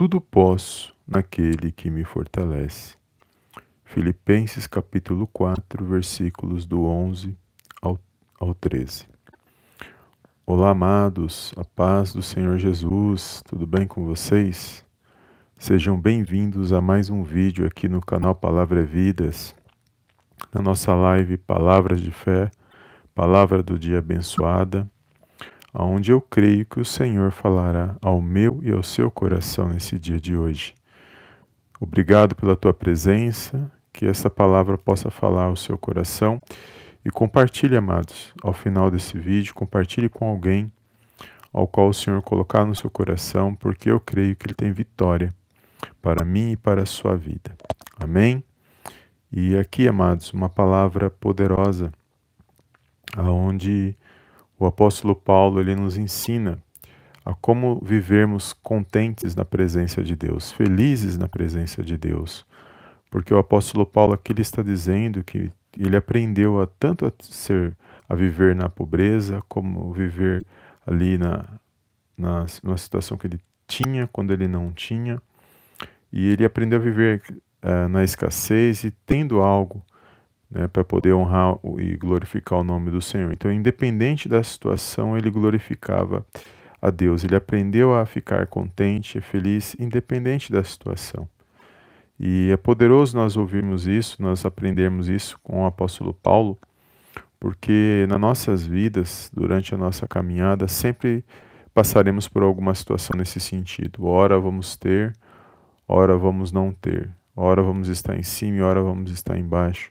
[0.00, 2.96] Tudo posso naquele que me fortalece.
[3.84, 7.36] Filipenses capítulo 4, versículos do 11
[7.82, 8.00] ao,
[8.40, 9.06] ao 13.
[10.46, 14.82] Olá, amados, a paz do Senhor Jesus, tudo bem com vocês?
[15.58, 19.54] Sejam bem-vindos a mais um vídeo aqui no canal Palavra é Vidas,
[20.50, 22.50] na nossa live Palavras de Fé,
[23.14, 24.90] Palavra do Dia Abençoada,
[25.72, 30.20] onde eu creio que o Senhor falará ao meu e ao seu coração nesse dia
[30.20, 30.74] de hoje.
[31.80, 36.40] Obrigado pela tua presença, que essa palavra possa falar ao seu coração
[37.04, 40.70] e compartilhe, amados, ao final desse vídeo, compartilhe com alguém
[41.52, 45.34] ao qual o Senhor colocar no seu coração, porque eu creio que ele tem vitória
[46.00, 47.56] para mim e para a sua vida.
[47.98, 48.44] Amém?
[49.32, 51.92] E aqui, amados, uma palavra poderosa,
[53.16, 53.96] aonde
[54.60, 56.58] o apóstolo Paulo ele nos ensina
[57.24, 62.44] a como vivermos contentes na presença de Deus, felizes na presença de Deus.
[63.10, 67.74] Porque o apóstolo Paulo aqui ele está dizendo que ele aprendeu a tanto a ser
[68.06, 70.44] a viver na pobreza como viver
[70.86, 71.44] ali na,
[72.16, 75.22] na numa situação que ele tinha quando ele não tinha
[76.12, 77.22] e ele aprendeu a viver
[77.62, 79.82] uh, na escassez e tendo algo
[80.50, 83.32] né, para poder honrar e glorificar o nome do Senhor.
[83.32, 86.26] Então, independente da situação, ele glorificava
[86.82, 87.22] a Deus.
[87.22, 91.28] Ele aprendeu a ficar contente e feliz, independente da situação.
[92.18, 96.58] E é poderoso nós ouvirmos isso, nós aprendermos isso com o apóstolo Paulo,
[97.38, 101.24] porque nas nossas vidas, durante a nossa caminhada, sempre
[101.72, 104.04] passaremos por alguma situação nesse sentido.
[104.04, 105.16] Ora vamos ter,
[105.88, 109.90] ora vamos não ter, ora vamos estar em cima e ora vamos estar embaixo.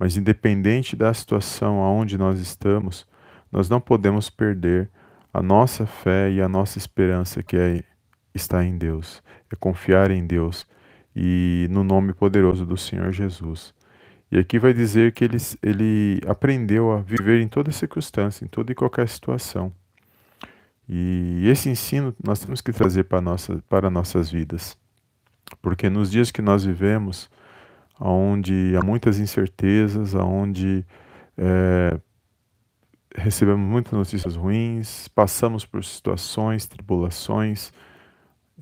[0.00, 3.06] Mas independente da situação aonde nós estamos,
[3.52, 4.88] nós não podemos perder
[5.30, 7.84] a nossa fé e a nossa esperança que é
[8.34, 9.22] estar em Deus,
[9.52, 10.66] é confiar em Deus
[11.14, 13.74] e no nome poderoso do Senhor Jesus.
[14.32, 18.72] E aqui vai dizer que ele, ele aprendeu a viver em toda circunstância, em toda
[18.72, 19.70] e qualquer situação.
[20.88, 24.78] E esse ensino nós temos que trazer para, nossa, para nossas vidas.
[25.60, 27.28] Porque nos dias que nós vivemos,
[28.00, 30.84] onde há muitas incertezas, onde
[31.36, 32.00] é,
[33.14, 37.72] recebemos muitas notícias ruins, passamos por situações, tribulações,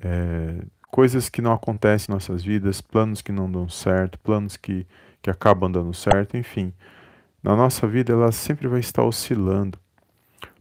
[0.01, 0.61] é,
[0.91, 4.85] coisas que não acontecem em nossas vidas, planos que não dão certo, planos que,
[5.21, 6.73] que acabam dando certo, enfim.
[7.41, 9.79] Na nossa vida ela sempre vai estar oscilando,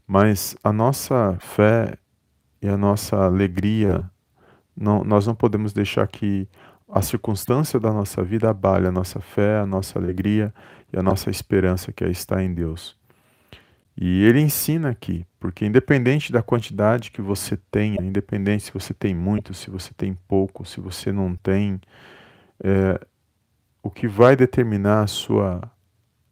[0.06, 1.98] mas a nossa fé
[2.62, 4.08] e a nossa alegria,
[4.76, 6.48] não, nós não podemos deixar que
[6.90, 10.52] a circunstância da nossa vida abale a nossa fé, a nossa alegria
[10.92, 12.96] e a nossa esperança que é estar em Deus.
[14.00, 19.14] E ele ensina aqui, porque independente da quantidade que você tenha, independente se você tem
[19.14, 21.80] muito, se você tem pouco, se você não tem,
[22.62, 23.00] é,
[23.82, 25.60] o que vai determinar a sua,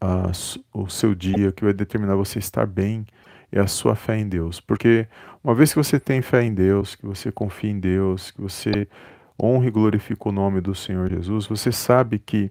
[0.01, 0.31] a,
[0.73, 3.05] o seu dia, o que vai determinar você estar bem,
[3.51, 4.61] é a sua fé em Deus.
[4.61, 5.09] Porque
[5.43, 8.87] uma vez que você tem fé em Deus, que você confia em Deus, que você
[9.41, 12.51] honra e glorifica o nome do Senhor Jesus, você sabe que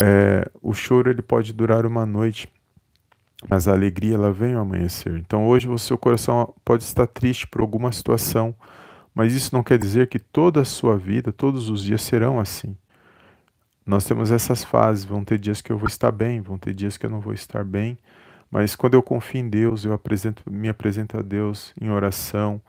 [0.00, 2.48] é, o choro ele pode durar uma noite,
[3.48, 5.16] mas a alegria ela vem ao amanhecer.
[5.18, 8.54] Então hoje o seu coração pode estar triste por alguma situação,
[9.14, 12.76] mas isso não quer dizer que toda a sua vida, todos os dias serão assim.
[13.84, 16.96] Nós temos essas fases, vão ter dias que eu vou estar bem, vão ter dias
[16.96, 17.98] que eu não vou estar bem,
[18.50, 22.60] mas quando eu confio em Deus, eu apresento, me apresento a Deus em oração,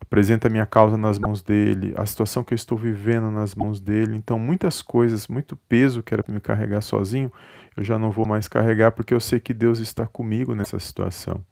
[0.00, 3.80] apresento a minha causa nas mãos dele, a situação que eu estou vivendo nas mãos
[3.80, 4.16] dele.
[4.16, 7.32] Então, muitas coisas, muito peso que era para me carregar sozinho,
[7.76, 11.44] eu já não vou mais carregar porque eu sei que Deus está comigo nessa situação.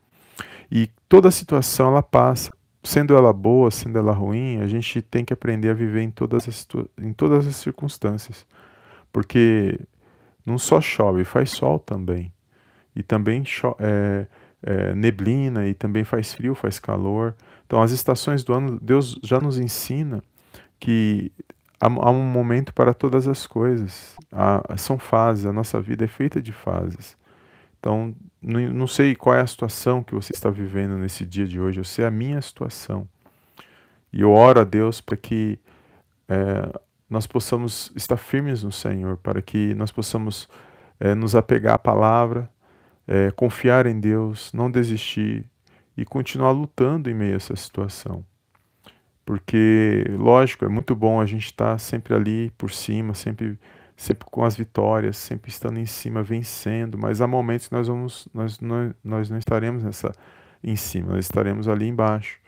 [0.70, 2.50] E toda situação ela passa,
[2.82, 6.48] sendo ela boa, sendo ela ruim, a gente tem que aprender a viver em todas
[6.48, 6.66] as,
[7.00, 8.46] em todas as circunstâncias.
[9.12, 9.78] Porque
[10.44, 12.32] não só chove, faz sol também.
[12.94, 13.44] E também
[13.78, 14.26] é,
[14.62, 17.34] é, neblina, e também faz frio, faz calor.
[17.66, 20.22] Então, as estações do ano, Deus já nos ensina
[20.78, 21.32] que
[21.80, 24.16] há, há um momento para todas as coisas.
[24.30, 27.16] Há, são fases, a nossa vida é feita de fases.
[27.80, 31.60] Então, não, não sei qual é a situação que você está vivendo nesse dia de
[31.60, 33.08] hoje, eu sei a minha situação.
[34.12, 35.58] E eu oro a Deus para que
[36.28, 36.80] é,
[37.10, 40.48] nós possamos estar firmes no Senhor, para que nós possamos
[41.00, 42.48] é, nos apegar à palavra,
[43.06, 45.44] é, confiar em Deus, não desistir
[45.96, 48.24] e continuar lutando em meio a essa situação.
[49.24, 53.58] Porque, lógico, é muito bom a gente estar sempre ali por cima, sempre,
[53.96, 58.28] sempre com as vitórias, sempre estando em cima, vencendo, mas há momentos que nós, vamos,
[58.32, 60.12] nós, nós, nós não estaremos nessa,
[60.62, 62.38] em cima, nós estaremos ali embaixo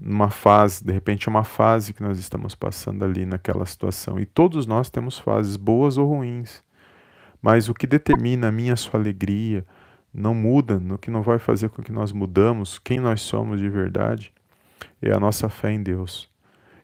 [0.00, 4.18] numa fase, de repente é uma fase que nós estamos passando ali naquela situação.
[4.18, 6.62] E todos nós temos fases boas ou ruins.
[7.40, 9.64] Mas o que determina a minha a sua alegria
[10.12, 13.68] não muda, no que não vai fazer com que nós mudamos quem nós somos de
[13.68, 14.32] verdade,
[15.00, 16.28] é a nossa fé em Deus.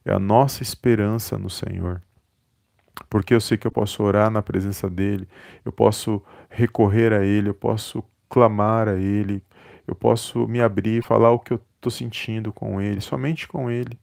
[0.04, 2.02] É a nossa esperança no Senhor.
[3.08, 5.28] Porque eu sei que eu posso orar na presença dele,
[5.64, 9.42] eu posso recorrer a ele, eu posso clamar a ele,
[9.86, 13.98] eu posso me abrir, falar o que eu estou sentindo com Ele, somente com Ele.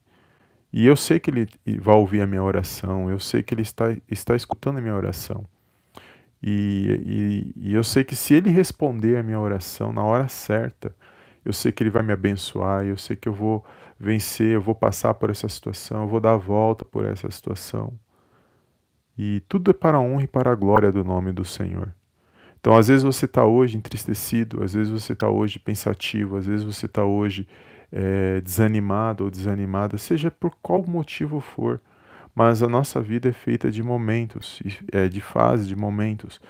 [0.72, 1.48] E eu sei que Ele
[1.80, 5.44] vai ouvir a minha oração, eu sei que Ele está, está escutando a minha oração.
[6.42, 10.94] E, e, e eu sei que se Ele responder a minha oração na hora certa,
[11.44, 13.64] eu sei que Ele vai me abençoar, eu sei que eu vou
[13.98, 17.92] vencer, eu vou passar por essa situação, eu vou dar a volta por essa situação.
[19.16, 21.94] E tudo é para a honra e para a glória do nome do Senhor.
[22.60, 26.64] Então, às vezes você está hoje entristecido, às vezes você está hoje pensativo, às vezes
[26.64, 27.46] você está hoje
[27.90, 31.80] é, desanimado ou desanimada, seja por qual motivo for.
[32.34, 36.40] Mas a nossa vida é feita de momentos, é, de fases, de momentos.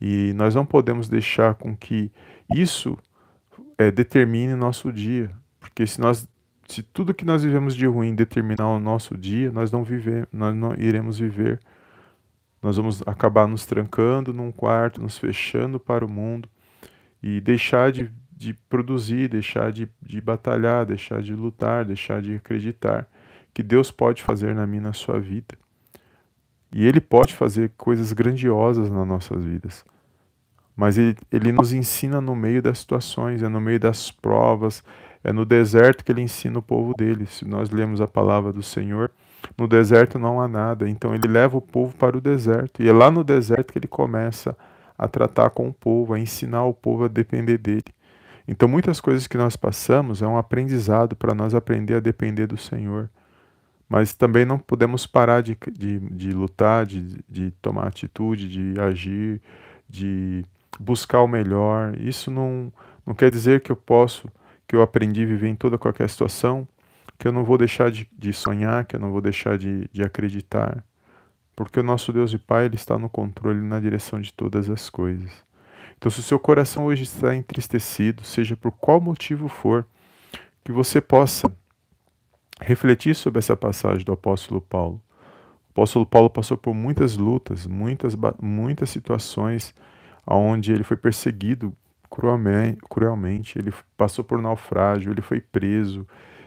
[0.00, 2.10] E nós não podemos deixar com que
[2.54, 2.96] isso
[3.78, 5.30] é, determine nosso dia.
[5.58, 6.28] Porque se nós
[6.68, 10.54] se tudo que nós vivemos de ruim determinar o nosso dia, nós não viver, nós
[10.54, 11.58] não iremos viver.
[12.62, 16.48] Nós vamos acabar nos trancando num quarto, nos fechando para o mundo
[17.22, 18.08] e deixar de
[18.40, 23.06] de produzir, deixar de, de batalhar, deixar de lutar, deixar de acreditar
[23.52, 25.58] que Deus pode fazer na minha na sua vida.
[26.72, 29.84] E Ele pode fazer coisas grandiosas nas nossas vidas.
[30.76, 34.82] Mas ele, ele nos ensina no meio das situações, é no meio das provas,
[35.22, 37.26] é no deserto que Ele ensina o povo dele.
[37.26, 39.10] Se nós lemos a palavra do Senhor,
[39.58, 40.88] no deserto não há nada.
[40.88, 42.82] Então Ele leva o povo para o deserto.
[42.82, 44.56] E é lá no deserto que Ele começa
[44.96, 47.84] a tratar com o povo, a ensinar o povo a depender dele.
[48.48, 52.56] Então, muitas coisas que nós passamos é um aprendizado para nós aprender a depender do
[52.56, 53.08] Senhor.
[53.90, 59.42] Mas também não podemos parar de, de, de lutar, de, de tomar atitude, de agir,
[59.88, 60.44] de
[60.78, 61.96] buscar o melhor.
[62.00, 62.72] Isso não,
[63.04, 64.28] não quer dizer que eu posso,
[64.68, 66.68] que eu aprendi a viver em toda qualquer situação,
[67.18, 70.04] que eu não vou deixar de, de sonhar, que eu não vou deixar de, de
[70.04, 70.84] acreditar.
[71.56, 74.88] Porque o nosso Deus e Pai ele está no controle na direção de todas as
[74.88, 75.32] coisas.
[75.98, 79.84] Então, se o seu coração hoje está entristecido, seja por qual motivo for,
[80.64, 81.52] que você possa
[82.60, 85.00] refletir sobre essa passagem do apóstolo Paulo.
[85.68, 89.74] O apóstolo Paulo passou por muitas lutas, muitas, muitas situações
[90.26, 91.74] onde ele foi perseguido
[92.88, 96.06] cruelmente, ele passou por naufrágio, ele foi preso,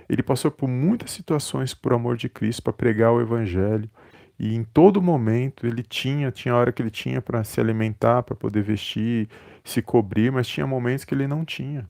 [0.10, 3.89] ele passou por muitas situações por amor de Cristo para pregar o evangelho.
[4.38, 8.36] E em todo momento ele tinha, tinha hora que ele tinha para se alimentar, para
[8.36, 9.30] poder vestir,
[9.63, 11.89] se cobrir, mas tinha momentos que ele não tinha.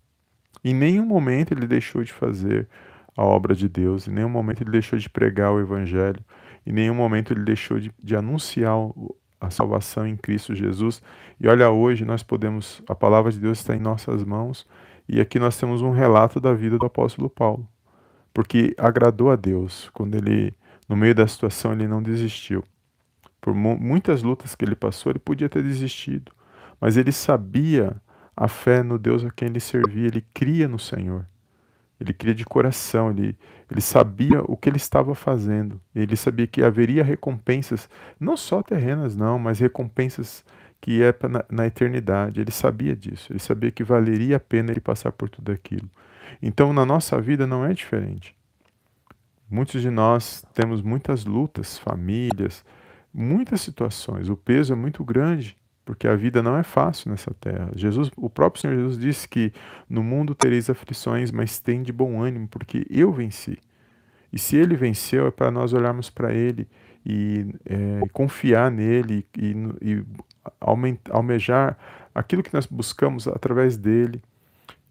[0.63, 2.67] Em nenhum momento ele deixou de fazer
[3.15, 6.23] a obra de Deus, em nenhum momento ele deixou de pregar o Evangelho,
[6.65, 8.75] em nenhum momento ele deixou de, de anunciar
[9.39, 11.01] a salvação em Cristo Jesus.
[11.39, 14.65] E olha, hoje nós podemos, a palavra de Deus está em nossas mãos,
[15.07, 17.67] e aqui nós temos um relato da vida do apóstolo Paulo,
[18.33, 20.55] porque agradou a Deus quando ele
[20.87, 22.63] no meio da situação, ele não desistiu.
[23.41, 26.31] Por muitas lutas que ele passou, ele podia ter desistido,
[26.79, 27.95] mas ele sabia
[28.35, 31.27] a fé no Deus a quem ele servia, ele cria no Senhor.
[32.03, 33.37] Ele cria de coração, ele,
[33.71, 35.79] ele sabia o que ele estava fazendo.
[35.95, 40.43] Ele sabia que haveria recompensas, não só terrenas, não, mas recompensas
[40.81, 42.41] que é na, na eternidade.
[42.41, 45.89] Ele sabia disso, ele sabia que valeria a pena ele passar por tudo aquilo.
[46.41, 48.35] Então, na nossa vida não é diferente.
[49.49, 52.65] Muitos de nós temos muitas lutas, famílias,
[53.13, 54.27] muitas situações.
[54.27, 57.69] O peso é muito grande, porque a vida não é fácil nessa terra.
[57.75, 59.51] Jesus, o próprio Senhor Jesus disse que
[59.89, 63.57] no mundo tereis aflições, mas tem de bom ânimo, porque eu venci.
[64.31, 66.67] E se ele venceu, é para nós olharmos para ele
[67.05, 70.05] e é, confiar nele e, e
[71.09, 71.77] almejar
[72.15, 74.21] aquilo que nós buscamos através dele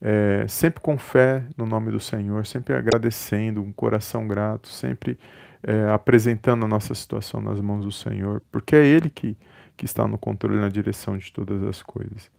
[0.02, 5.16] é, sempre com fé no nome do Senhor, sempre agradecendo, um coração grato, sempre
[5.62, 9.36] é, apresentando a nossa situação nas mãos do Senhor, porque é Ele que,
[9.76, 12.30] que está no controle na direção de todas as coisas.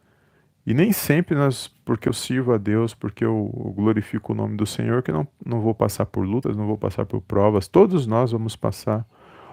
[0.66, 4.56] E nem sempre nós, porque eu sirvo a Deus, porque eu, eu glorifico o nome
[4.56, 8.08] do Senhor, que não, não vou passar por lutas, não vou passar por provas, todos
[8.08, 9.06] nós vamos passar.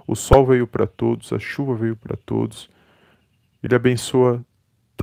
[0.07, 2.71] O sol veio para todos, a chuva veio para todos.
[3.63, 4.45] Ele abençoa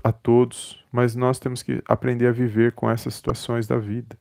[0.03, 4.17] a todos, mas nós temos que aprender a viver com essas situações da vida.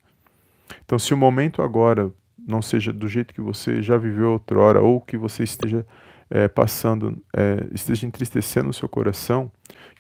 [0.85, 2.13] Então, se o momento agora
[2.47, 5.87] não seja do jeito que você já viveu outrora, ou que você esteja
[6.31, 9.51] é, passando, é, esteja entristecendo o seu coração,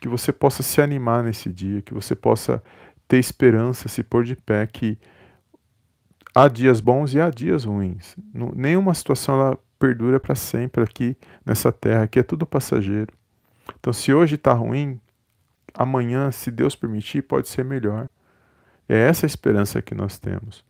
[0.01, 2.63] que você possa se animar nesse dia, que você possa
[3.09, 4.99] ter esperança, se pôr de pé, que
[6.35, 8.17] há dias bons e há dias ruins.
[8.55, 13.13] nenhuma situação ela perdura para sempre aqui nessa terra, que é tudo passageiro.
[13.79, 15.01] Então, se hoje está ruim,
[15.75, 18.09] amanhã, se Deus permitir, pode ser melhor.
[18.89, 20.65] É essa a esperança que nós temos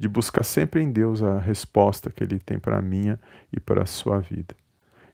[0.00, 3.20] de buscar sempre em Deus a resposta que Ele tem para a minha
[3.52, 4.56] e para a sua vida.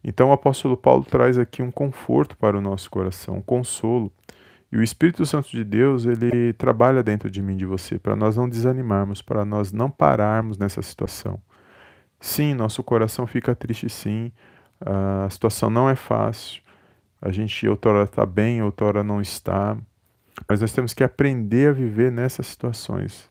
[0.03, 4.12] Então o apóstolo Paulo traz aqui um conforto para o nosso coração, um consolo.
[4.71, 8.17] E o Espírito Santo de Deus, ele trabalha dentro de mim e de você, para
[8.17, 11.41] nós não desanimarmos, para nós não pararmos nessa situação.
[12.21, 14.33] Sim, nosso coração fica triste sim,
[14.81, 16.62] a situação não é fácil,
[17.21, 19.76] a gente outrora está bem, outrora não está,
[20.49, 23.31] mas nós temos que aprender a viver nessas situações.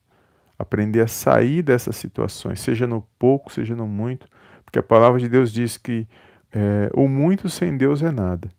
[0.58, 4.28] Aprender a sair dessas situações, seja no pouco, seja no muito,
[4.64, 6.08] porque a palavra de Deus diz que
[6.58, 8.50] é, o muito sem Deus é nada,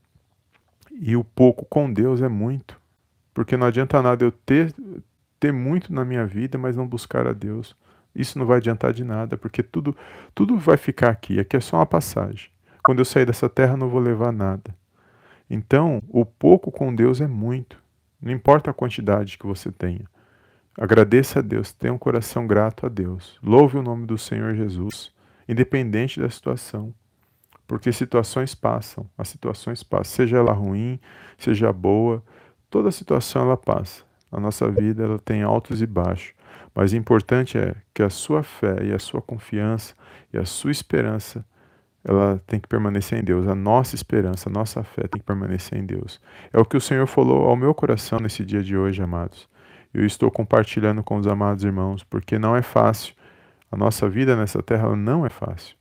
[0.93, 2.79] e o pouco com Deus é muito,
[3.33, 4.75] porque não adianta nada eu ter,
[5.41, 7.75] ter muito na minha vida, mas não buscar a Deus.
[8.15, 9.97] Isso não vai adiantar de nada, porque tudo,
[10.35, 12.51] tudo vai ficar aqui, aqui é só uma passagem.
[12.85, 14.75] Quando eu sair dessa terra, não vou levar nada.
[15.49, 17.83] Então, o pouco com Deus é muito.
[18.21, 20.05] Não importa a quantidade que você tenha.
[20.79, 23.39] Agradeça a Deus, tenha um coração grato a Deus.
[23.43, 25.11] Louve o nome do Senhor Jesus,
[25.49, 26.95] independente da situação.
[27.67, 31.01] Porque situações passam, as situações passam, seja ela ruim,
[31.37, 32.23] seja boa,
[32.71, 34.05] toda situação ela passa.
[34.31, 36.33] A nossa vida ela tem altos e baixos,
[36.75, 39.95] mas o importante é que a sua fé e a sua confiança
[40.33, 41.45] e a sua esperança
[42.05, 43.49] ela tem que permanecer em Deus.
[43.49, 46.21] A nossa esperança, a nossa fé tem que permanecer em Deus.
[46.53, 49.49] É o que o Senhor falou ao meu coração nesse dia de hoje, amados
[49.97, 53.15] eu estou compartilhando com os amados irmãos, porque não é fácil.
[53.73, 55.75] A nossa vida nessa terra não é fácil.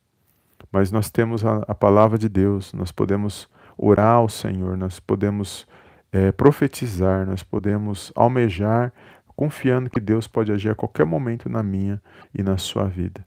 [0.75, 5.65] Mas nós temos a, a palavra de Deus, nós podemos orar ao Senhor, nós podemos
[6.11, 8.91] é, profetizar, nós podemos almejar,
[9.37, 12.01] confiando que Deus pode agir a qualquer momento na minha
[12.33, 13.25] e na sua vida.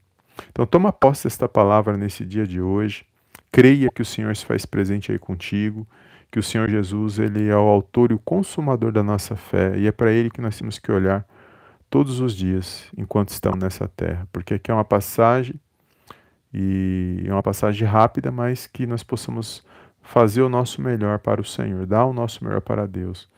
[0.51, 3.03] Então, toma posse desta palavra nesse dia de hoje.
[3.51, 5.87] Creia que o Senhor se faz presente aí contigo
[6.31, 9.87] que o Senhor Jesus ele é o autor e o consumador da nossa fé e
[9.87, 11.25] é para ele que nós temos que olhar
[11.89, 15.59] todos os dias enquanto estamos nessa terra, porque aqui é uma passagem
[16.53, 19.63] e é uma passagem rápida, mas que nós possamos
[20.01, 23.29] fazer o nosso melhor para o Senhor, dar o nosso melhor para Deus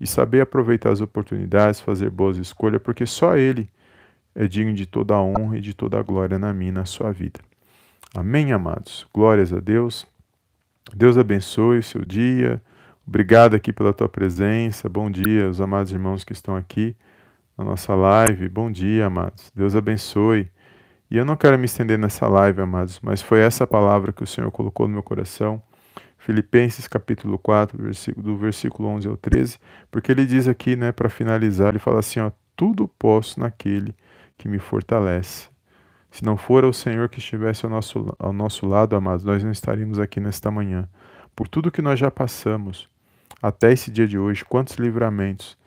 [0.00, 3.68] e saber aproveitar as oportunidades, fazer boas escolhas, porque só Ele
[4.34, 6.84] é digno de toda a honra e de toda a glória na minha e na
[6.84, 7.40] sua vida.
[8.14, 9.06] Amém, amados.
[9.12, 10.06] Glórias a Deus.
[10.94, 12.60] Deus abençoe o seu dia.
[13.06, 14.88] Obrigado aqui pela tua presença.
[14.88, 16.96] Bom dia, os amados irmãos que estão aqui
[17.56, 18.48] na nossa live.
[18.48, 19.50] Bom dia, amados.
[19.54, 20.50] Deus abençoe.
[21.12, 24.26] E eu não quero me estender nessa live, amados, mas foi essa palavra que o
[24.26, 25.62] Senhor colocou no meu coração.
[26.16, 29.58] Filipenses capítulo 4, versículo, do versículo 11 ao 13,
[29.90, 33.94] porque ele diz aqui, né, para finalizar, ele fala assim, ó, tudo posso naquele
[34.38, 35.50] que me fortalece.
[36.10, 39.52] Se não for o Senhor que estivesse ao nosso, ao nosso lado, amados, nós não
[39.52, 40.88] estaríamos aqui nesta manhã.
[41.36, 42.88] Por tudo que nós já passamos
[43.42, 45.58] até esse dia de hoje, quantos livramentos.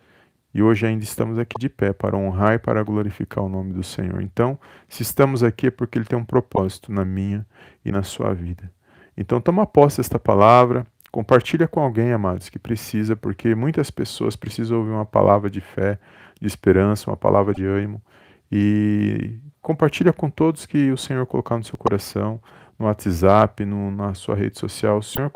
[0.56, 3.84] E hoje ainda estamos aqui de pé para honrar e para glorificar o nome do
[3.84, 4.22] Senhor.
[4.22, 4.58] Então,
[4.88, 7.46] se estamos aqui é porque Ele tem um propósito na minha
[7.84, 8.72] e na sua vida.
[9.18, 14.78] Então, toma posse desta palavra, compartilha com alguém, amados, que precisa, porque muitas pessoas precisam
[14.78, 16.00] ouvir uma palavra de fé,
[16.40, 18.02] de esperança, uma palavra de ânimo.
[18.50, 22.42] E compartilha com todos que o Senhor colocar no seu coração,
[22.80, 25.00] no WhatsApp, no, na sua rede social.
[25.00, 25.30] O Senhor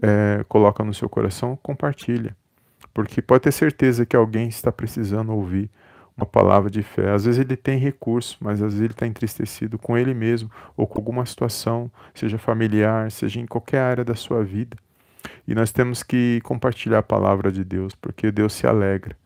[0.00, 2.34] é, coloca no seu coração, compartilha.
[2.92, 5.70] Porque pode ter certeza que alguém está precisando ouvir
[6.16, 7.12] uma palavra de fé.
[7.12, 10.86] Às vezes ele tem recurso, mas às vezes ele está entristecido com ele mesmo ou
[10.86, 14.76] com alguma situação, seja familiar, seja em qualquer área da sua vida.
[15.46, 19.16] E nós temos que compartilhar a palavra de Deus, porque Deus se alegra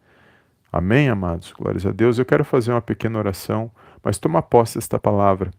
[0.77, 1.53] Amém, amados?
[1.53, 2.19] Glórias a Deus.
[2.19, 3.71] Eu quero fazer uma pequena oração,
[4.03, 5.53] mas toma posse desta palavra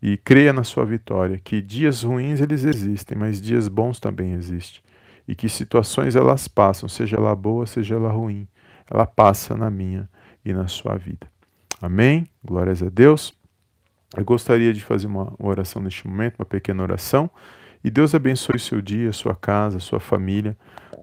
[0.00, 4.80] e creia na sua vitória, que dias ruins eles existem, mas dias bons também existem.
[5.26, 8.48] E que situações elas passam, seja ela boa, seja ela ruim,
[8.90, 10.08] ela passa na minha
[10.44, 11.26] e na sua vida.
[11.80, 12.26] Amém?
[12.44, 13.32] Glórias a Deus.
[14.16, 17.30] Eu gostaria de fazer uma oração neste momento, uma pequena oração.
[17.84, 20.56] E Deus abençoe seu dia, sua casa, sua família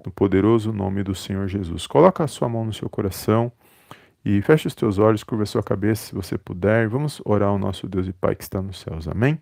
[0.04, 1.86] no poderoso nome do Senhor Jesus.
[1.86, 3.52] Coloca a sua mão no seu coração
[4.24, 6.88] e feche os teus olhos, curva a sua cabeça se você puder.
[6.88, 9.08] Vamos orar ao nosso Deus e Pai que está nos céus.
[9.08, 9.38] Amém?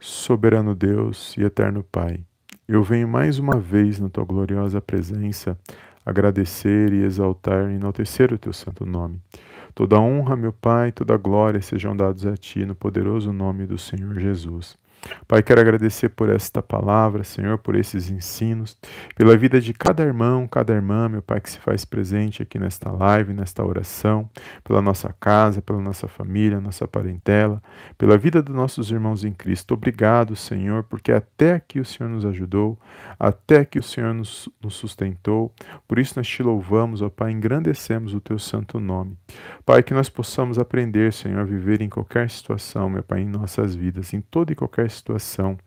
[0.00, 2.20] Soberano Deus e eterno Pai,
[2.68, 5.58] eu venho mais uma vez na tua gloriosa presença
[6.04, 9.20] agradecer e exaltar e enaltecer o teu santo nome.
[9.74, 14.18] Toda honra, meu Pai, toda glória sejam dados a ti no poderoso nome do Senhor
[14.18, 14.76] Jesus.
[15.26, 18.76] Pai, quero agradecer por esta palavra, Senhor, por esses ensinos,
[19.14, 22.90] pela vida de cada irmão, cada irmã, meu Pai, que se faz presente aqui nesta
[22.90, 24.28] live, nesta oração,
[24.64, 27.62] pela nossa casa, pela nossa família, nossa parentela,
[27.96, 29.74] pela vida dos nossos irmãos em Cristo.
[29.74, 32.78] Obrigado, Senhor, porque até aqui o Senhor nos ajudou,
[33.18, 35.52] até aqui o Senhor nos, nos sustentou.
[35.86, 39.16] Por isso nós te louvamos, ó Pai, engrandecemos o teu santo nome.
[39.64, 43.74] Pai, que nós possamos aprender, Senhor, a viver em qualquer situação, meu Pai, em nossas
[43.74, 45.58] vidas, em toda e qualquer situação.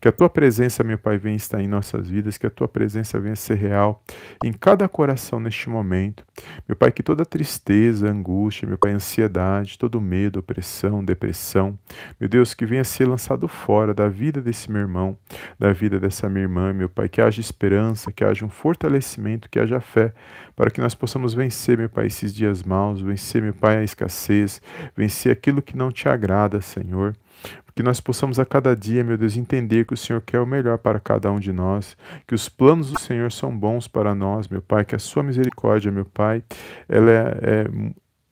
[0.00, 3.18] Que a tua presença, meu Pai, venha estar em nossas vidas, que a tua presença
[3.20, 4.02] venha ser real
[4.44, 6.24] em cada coração neste momento.
[6.68, 11.78] Meu Pai, que toda tristeza, angústia, meu Pai, ansiedade, todo medo, opressão, depressão,
[12.18, 15.16] meu Deus, que venha ser lançado fora da vida desse meu irmão,
[15.58, 19.58] da vida dessa minha irmã, meu Pai, que haja esperança, que haja um fortalecimento, que
[19.58, 20.12] haja fé,
[20.56, 24.60] para que nós possamos vencer, meu Pai, esses dias maus, vencer, meu Pai, a escassez,
[24.96, 27.14] vencer aquilo que não te agrada, Senhor.
[27.74, 30.78] Que nós possamos a cada dia, meu Deus, entender que o Senhor quer o melhor
[30.78, 34.60] para cada um de nós, que os planos do Senhor são bons para nós, meu
[34.60, 36.42] Pai, que a sua misericórdia, meu Pai,
[36.88, 37.64] ela é, é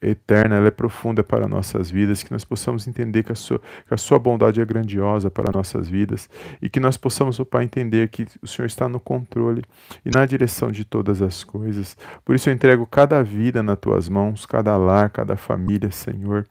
[0.01, 3.95] eterna, ela é profunda para nossas vidas, que nós possamos entender que a, sua, que
[3.95, 6.29] a sua bondade é grandiosa para nossas vidas
[6.63, 9.63] e que nós possamos, ó Pai, entender que o Senhor está no controle
[10.05, 11.97] e na direção de todas as coisas.
[12.25, 16.47] Por isso eu entrego cada vida nas tuas mãos, cada lar, cada família, Senhor.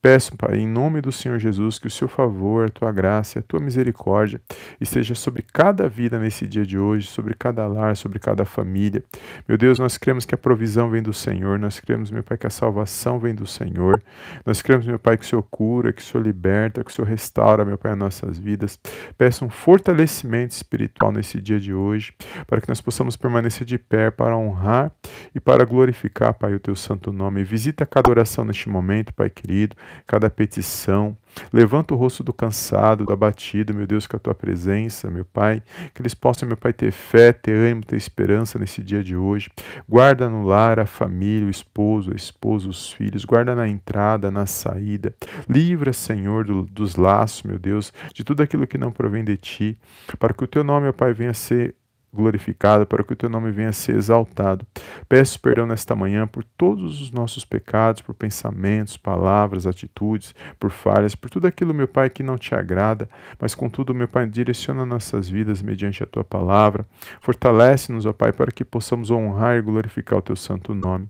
[0.00, 3.42] Peço, Pai, em nome do Senhor Jesus, que o seu favor, a tua graça, a
[3.42, 4.40] tua misericórdia
[4.80, 9.02] esteja sobre cada vida nesse dia de hoje, sobre cada lar, sobre cada família.
[9.48, 12.46] Meu Deus, nós cremos que a provisão vem do Senhor, nós cremos, meu Pai, que
[12.46, 12.87] a salvação
[13.18, 14.02] vem do Senhor.
[14.44, 17.08] Nós cremos, meu Pai, que o Senhor cura, que o Senhor liberta, que o Senhor
[17.08, 18.78] restaura, meu Pai, as nossas vidas.
[19.16, 22.12] Peço um fortalecimento espiritual nesse dia de hoje,
[22.46, 24.92] para que nós possamos permanecer de pé para honrar
[25.34, 27.44] e para glorificar, Pai, o teu santo nome.
[27.44, 31.16] Visita cada oração neste momento, Pai querido cada petição.
[31.52, 35.62] Levanta o rosto do cansado, do abatido, meu Deus, com a tua presença, meu Pai.
[35.94, 39.50] Que eles possam, meu Pai, ter fé, ter ânimo, ter esperança nesse dia de hoje.
[39.88, 43.24] Guarda no lar a família, o esposo, a esposa, os filhos.
[43.24, 45.14] Guarda na entrada, na saída.
[45.48, 49.78] Livra, Senhor, do, dos laços, meu Deus, de tudo aquilo que não provém de ti.
[50.18, 51.74] Para que o teu nome, meu Pai, venha a ser
[52.12, 54.66] glorificado, para que o teu nome venha a ser exaltado.
[55.08, 61.14] Peço perdão nesta manhã por todos os nossos pecados, por pensamentos, palavras, atitudes, por falhas,
[61.14, 65.28] por tudo aquilo, meu Pai, que não te agrada, mas contudo, meu Pai, direciona nossas
[65.28, 66.86] vidas mediante a tua palavra.
[67.20, 71.08] Fortalece-nos, ó Pai, para que possamos honrar e glorificar o teu santo nome.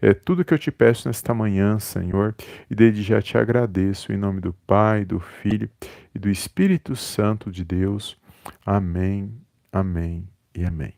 [0.00, 2.34] É tudo que eu te peço nesta manhã, Senhor,
[2.70, 5.68] e desde já te agradeço em nome do Pai, do Filho
[6.14, 8.16] e do Espírito Santo de Deus.
[8.64, 9.30] Amém.
[9.70, 10.92] Amém e amém.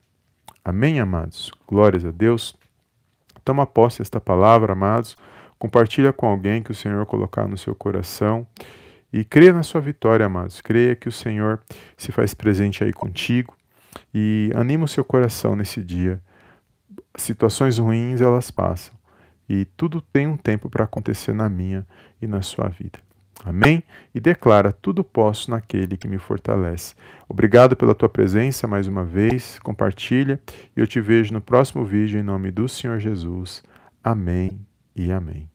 [0.65, 1.51] Amém, amados?
[1.67, 2.57] Glórias a Deus.
[3.45, 5.19] Toma posse desta palavra, amados.
[5.59, 8.47] Compartilha com alguém que o Senhor colocar no seu coração.
[9.13, 10.63] E creia na sua vitória, amados.
[10.63, 11.61] Creia que o Senhor
[11.97, 13.55] se faz presente aí contigo.
[14.15, 16.23] E anima o seu coração nesse dia.
[17.17, 18.95] Situações ruins, elas passam.
[19.47, 21.87] E tudo tem um tempo para acontecer na minha
[22.23, 22.99] e na sua vida.
[23.45, 23.83] Amém?
[24.15, 26.95] E declara: tudo posso naquele que me fortalece.
[27.29, 29.59] Obrigado pela tua presença mais uma vez.
[29.61, 30.41] Compartilha
[30.77, 33.63] e eu te vejo no próximo vídeo em nome do Senhor Jesus.
[34.03, 34.61] Amém
[34.95, 35.49] e amém.